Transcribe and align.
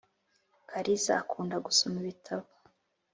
kaliza 0.69 1.11
akunda 1.21 1.55
gusoma 1.65 1.95
ibitabo 2.03 2.47